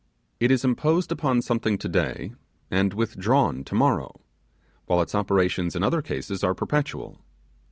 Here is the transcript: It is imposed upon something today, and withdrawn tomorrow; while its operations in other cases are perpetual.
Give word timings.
It 0.39 0.49
is 0.49 0.65
imposed 0.65 1.11
upon 1.11 1.43
something 1.43 1.77
today, 1.77 2.33
and 2.71 2.91
withdrawn 2.91 3.63
tomorrow; 3.63 4.19
while 4.87 4.99
its 4.99 5.13
operations 5.13 5.75
in 5.75 5.83
other 5.83 6.01
cases 6.01 6.43
are 6.43 6.55
perpetual. 6.55 7.23